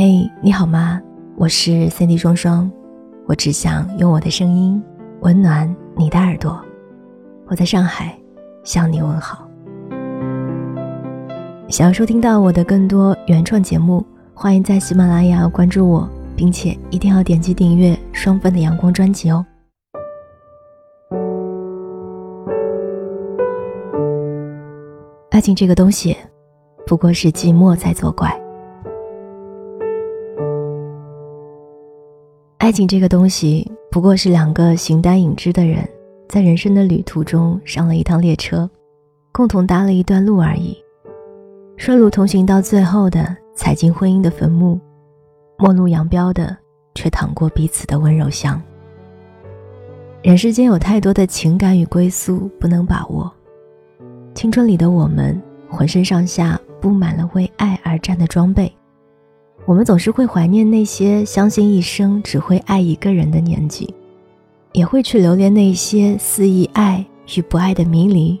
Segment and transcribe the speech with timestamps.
[0.00, 1.02] 嘿，你好吗？
[1.34, 2.70] 我是 Cindy 双双，
[3.26, 4.80] 我只想用我的声音
[5.22, 6.64] 温暖你的耳朵。
[7.48, 8.16] 我在上海
[8.62, 9.48] 向你问好。
[11.68, 19.44] 想要收听到我的更多原创节目，欢迎在喜马拉雅关注我，并且一定要点击订阅双份的阳光专辑哦。
[25.30, 26.16] 爱情这个东西，
[26.86, 28.32] 不过是寂寞在作怪。
[32.58, 35.88] 爱情这个东西，不过是两个形单影只的人，
[36.28, 38.68] 在人生的旅途中上了一趟列车，
[39.30, 40.76] 共同搭了一段路而已。
[41.76, 44.76] 顺路同行到最后的，踩进婚姻的坟墓；
[45.56, 46.54] 陌路扬镳的，
[46.96, 48.60] 却淌过彼此的温柔乡。
[50.20, 53.32] 人世间有太多的情感与归宿不能把握，
[54.34, 58.70] 青春里的我们，浑身上下布满了为爱而战的装备。
[59.68, 63.92] 我们总是会怀念那些相信一生只会爱一个人的年纪，
[64.72, 67.04] 也会去留恋那些肆意爱
[67.36, 68.40] 与不爱的迷离，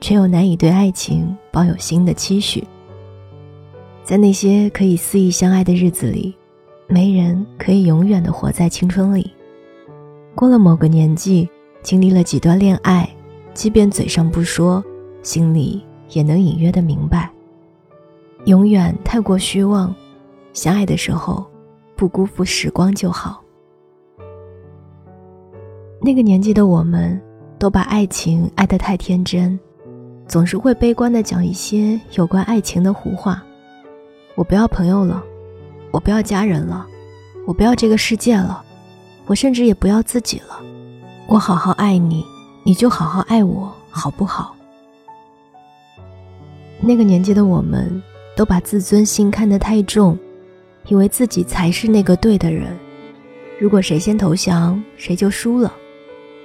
[0.00, 2.62] 却又难以对爱情抱有新的期许。
[4.04, 6.32] 在那些可以肆意相爱的日子里，
[6.86, 9.32] 没人可以永远的活在青春里。
[10.32, 11.48] 过了某个年纪，
[11.82, 13.12] 经历了几段恋爱，
[13.52, 14.80] 即便嘴上不说，
[15.24, 17.28] 心里也能隐约的明白，
[18.44, 19.92] 永远太过虚妄。
[20.52, 21.46] 相爱的时候，
[21.96, 23.42] 不辜负时光就好。
[26.00, 27.20] 那个年纪的我们，
[27.58, 29.58] 都把爱情爱得太天真，
[30.26, 33.42] 总是会悲观的讲一些有关爱情的胡话。
[34.34, 35.22] 我不要朋友了，
[35.90, 36.86] 我不要家人了，
[37.46, 38.64] 我不要这个世界了，
[39.26, 40.60] 我甚至也不要自己了。
[41.28, 42.24] 我好好爱你，
[42.64, 44.54] 你就好好爱我，好不好？
[46.80, 48.02] 那个年纪的我们，
[48.36, 50.18] 都把自尊心看得太重。
[50.86, 52.76] 以为自己才是那个对的人，
[53.58, 55.72] 如果谁先投降，谁就输了。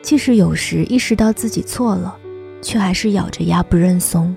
[0.01, 2.15] 即使有时意识到自己错了，
[2.61, 4.35] 却还是咬着牙不认怂。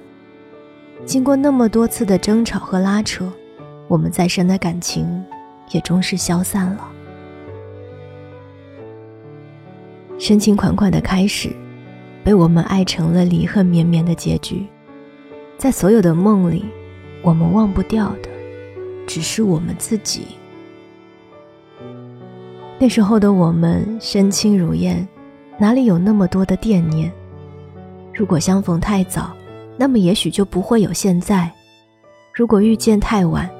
[1.04, 3.30] 经过那么多次的争吵和拉扯，
[3.88, 5.22] 我们再深的感情
[5.70, 6.90] 也终是消散了。
[10.18, 11.50] 深情款款的开始，
[12.24, 14.66] 被我们爱成了离恨绵绵的结局。
[15.58, 16.64] 在所有的梦里，
[17.22, 18.29] 我们忘不掉的。
[19.10, 20.28] 只是我们自己。
[22.78, 25.04] 那时候的我们身轻如燕，
[25.58, 27.10] 哪里有那么多的惦念？
[28.14, 29.32] 如果相逢太早，
[29.76, 31.50] 那么也许就不会有现在；
[32.32, 33.50] 如果遇见太晚，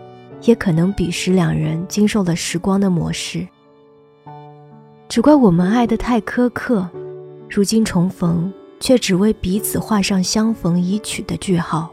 [0.42, 3.44] 也可能彼时两人经受了时光的磨蚀。
[5.08, 6.88] 只怪我们爱得太苛刻，
[7.48, 11.90] 如今重逢，却只为彼此画上相逢已娶的句号，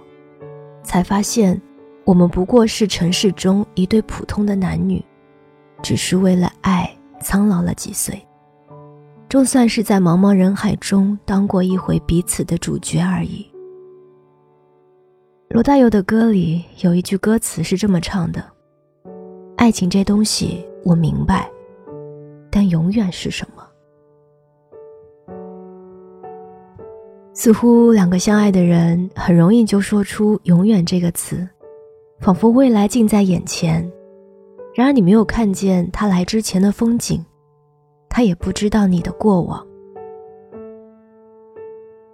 [0.84, 1.60] 才发现。
[2.08, 5.04] 我们不过是城市中一对普通的男女，
[5.84, 8.26] 只是为了爱苍老了几岁，
[9.28, 13.46] 就算是在茫茫人海中当过一回彼此的主角而已。
[15.50, 18.42] 罗大佑的歌里有一句歌词是这么唱的
[19.58, 21.52] ：“爱情这东西我明白，
[22.50, 23.68] 但永远是什么？”
[27.36, 31.46] 似乎两个相爱的人很容易就说出“永远”这个词。
[32.20, 33.90] 仿佛未来近在眼前，
[34.74, 37.24] 然而你没有看见他来之前的风景，
[38.10, 39.66] 他也不知道你的过往。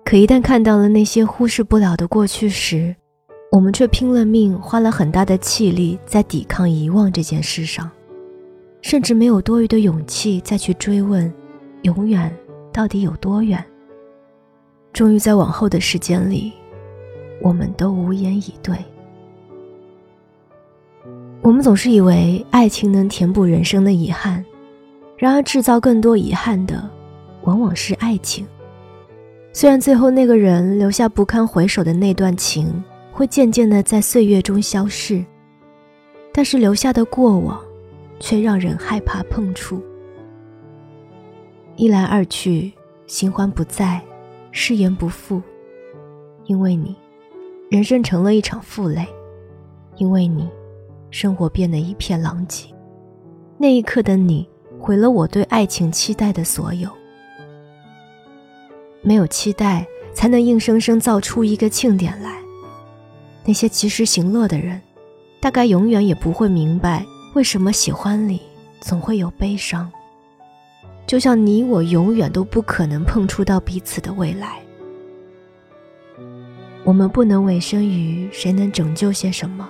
[0.03, 2.94] 可一旦看到了那些忽视不了的过去时，
[3.50, 7.90] 我们却拼了命，花了很大的气力在抵抗遗忘这件事上，
[8.81, 11.34] 甚至没有多余的勇气再去追问，
[11.84, 12.31] 永远
[12.74, 13.64] 到底有多远。
[14.91, 16.52] 终于在往后的时间里，
[17.41, 18.75] 我们都无言以对。
[21.43, 24.43] 我们总是以为爱情能填补人生的遗憾，
[25.17, 26.89] 然而制造更多遗憾的，
[27.41, 28.47] 往往是爱情。
[29.51, 32.81] 虽然最后那个人留下不堪回首的那段情
[33.11, 35.22] 会渐渐的在岁月中消逝，
[36.31, 37.59] 但是留下的过往，
[38.22, 39.84] 却让人害怕碰触。
[41.75, 42.72] 一来二去，
[43.05, 44.01] 新欢不在，
[44.51, 45.41] 誓言不复，
[46.46, 46.96] 因为你，
[47.69, 49.05] 人生成了一场负累，
[49.97, 50.47] 因为你。
[51.13, 52.65] 生活变得一片狼藉，
[53.59, 54.49] 那一刻的你
[54.79, 56.89] 毁了我对爱情期待的所有。
[59.03, 62.39] 没有期待，才能硬生生造出一个庆典来。
[63.45, 64.81] 那些及时行乐的人，
[65.39, 67.05] 大概永远也不会明白，
[67.35, 68.41] 为什么喜欢里
[68.81, 69.87] 总会有悲伤。
[71.05, 74.59] 就像你我永远都不可能碰触到彼此的未来。
[76.83, 79.69] 我们不能委身于谁能拯救些什么。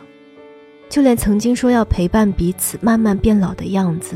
[0.94, 4.16] 就连曾经说要陪伴彼此慢慢变老的样子，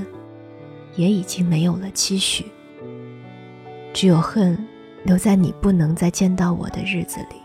[0.96, 2.46] 也已经没有了期许。
[3.96, 4.56] 只有恨
[5.04, 7.38] 留在你不能再见到我的日子里。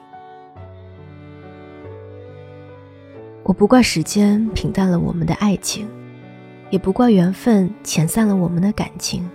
[3.43, 5.89] 我不怪时间平淡了我们的爱情，
[6.69, 9.27] 也不怪缘分遣散了我们的感情，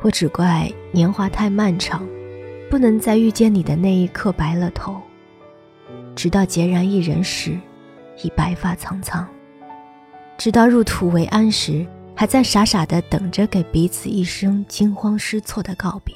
[0.00, 2.08] 我只怪年华太漫长，
[2.70, 4.98] 不能在遇见你的那一刻白了头，
[6.16, 7.54] 直到孑然一人时。
[8.22, 9.26] 已白发苍苍，
[10.36, 16.14] 直到入土为安时，还在傻傻的等着给彼此一声惊慌失措的告别。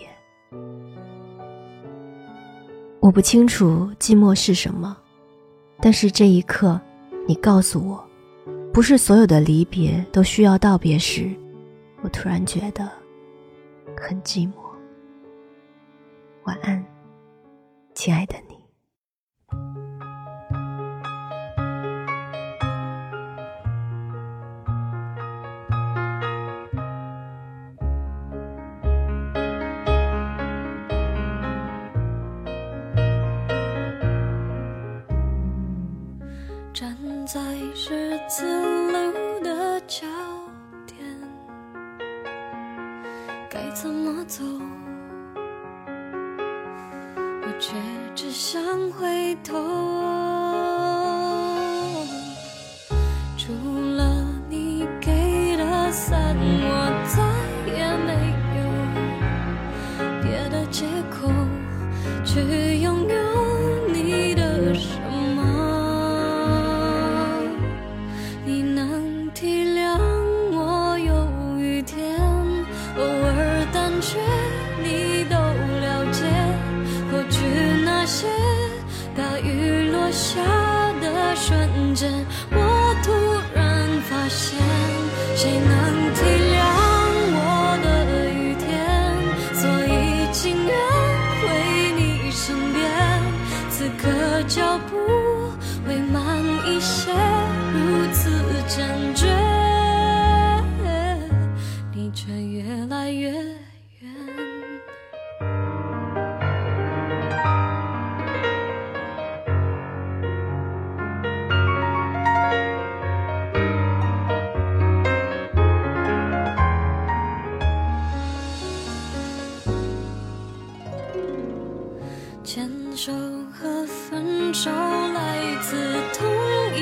[3.01, 4.97] 我不清楚寂寞是什么，
[5.81, 6.81] 但是这一刻，
[7.27, 8.05] 你告诉我，
[8.73, 11.31] 不是所有的离别都需要道别时，
[12.03, 12.91] 我突然觉得
[13.97, 14.53] 很寂寞。
[16.45, 16.85] 晚安，
[17.95, 18.58] 亲爱的你。
[37.31, 37.39] 在
[37.75, 38.47] 十字
[38.91, 40.07] 路的交
[40.87, 40.97] 点，
[43.51, 44.43] 该怎么走？
[47.43, 47.75] 我却
[48.15, 50.28] 只想回头。
[73.99, 74.17] 感觉
[74.81, 76.25] 你都了解，
[77.11, 77.41] 过去
[77.85, 78.29] 那些
[79.17, 80.39] 大雨落下
[81.01, 82.09] 的瞬间，
[82.53, 83.11] 我突
[83.57, 84.57] 然发现。
[85.35, 85.78] 谁能？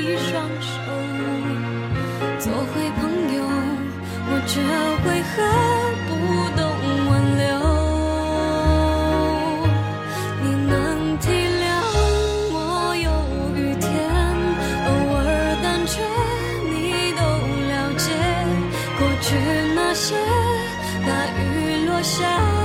[0.07, 0.71] 一双手
[2.39, 3.03] 做回朋
[3.35, 3.37] 友
[4.29, 4.61] 我却
[5.05, 5.35] 为何
[6.07, 6.09] 不
[6.55, 6.59] 懂
[7.09, 7.11] 挽
[7.41, 7.43] 留
[10.43, 10.71] 你能
[11.19, 11.25] 体
[11.59, 11.65] 谅
[12.53, 12.55] 我
[13.03, 13.05] 有
[13.57, 13.85] 雨天
[14.87, 15.19] 偶尔
[15.61, 15.91] 胆怯
[16.71, 16.71] 你
[17.11, 17.21] 都
[17.67, 18.07] 了解
[18.97, 19.27] 过去
[19.75, 20.15] 那些
[21.05, 22.56] 大雨落下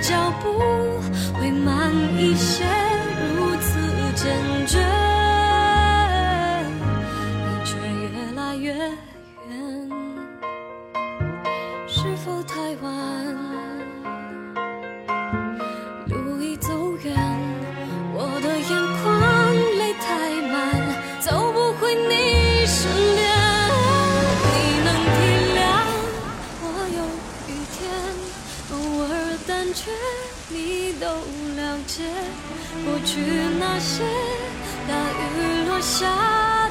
[0.00, 1.00] 脚步
[1.38, 2.91] 会慢一些。
[32.84, 33.20] 过去
[33.60, 34.02] 那些
[34.88, 34.94] 大
[35.38, 36.61] 雨落下。